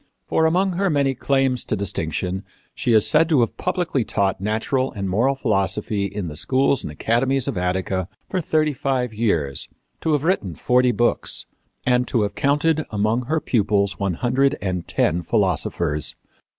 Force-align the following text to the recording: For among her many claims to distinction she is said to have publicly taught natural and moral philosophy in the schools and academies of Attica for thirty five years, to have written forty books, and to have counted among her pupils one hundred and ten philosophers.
For 0.27 0.47
among 0.47 0.71
her 0.77 0.89
many 0.89 1.13
claims 1.13 1.63
to 1.65 1.75
distinction 1.75 2.43
she 2.73 2.91
is 2.93 3.07
said 3.07 3.29
to 3.29 3.41
have 3.41 3.55
publicly 3.57 4.03
taught 4.03 4.41
natural 4.41 4.91
and 4.93 5.07
moral 5.07 5.35
philosophy 5.35 6.05
in 6.05 6.27
the 6.27 6.35
schools 6.35 6.81
and 6.81 6.91
academies 6.91 7.47
of 7.47 7.55
Attica 7.55 8.09
for 8.27 8.41
thirty 8.41 8.73
five 8.73 9.13
years, 9.13 9.69
to 10.01 10.13
have 10.13 10.23
written 10.23 10.55
forty 10.55 10.91
books, 10.91 11.45
and 11.85 12.07
to 12.07 12.23
have 12.23 12.33
counted 12.33 12.83
among 12.89 13.25
her 13.25 13.39
pupils 13.39 13.99
one 13.99 14.15
hundred 14.15 14.57
and 14.59 14.87
ten 14.87 15.21
philosophers. 15.21 16.15